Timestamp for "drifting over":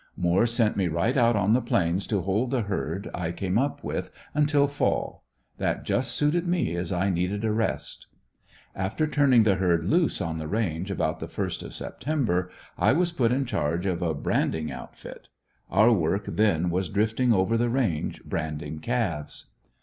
16.89-17.55